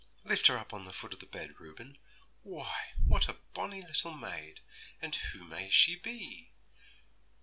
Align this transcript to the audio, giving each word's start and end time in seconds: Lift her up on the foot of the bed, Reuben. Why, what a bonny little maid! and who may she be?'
Lift 0.23 0.47
her 0.47 0.57
up 0.57 0.73
on 0.73 0.85
the 0.85 0.93
foot 0.93 1.13
of 1.13 1.19
the 1.19 1.27
bed, 1.27 1.59
Reuben. 1.59 1.99
Why, 2.41 2.73
what 3.05 3.29
a 3.29 3.37
bonny 3.53 3.83
little 3.83 4.15
maid! 4.15 4.61
and 4.99 5.13
who 5.13 5.43
may 5.43 5.69
she 5.69 5.95
be?' 5.95 6.49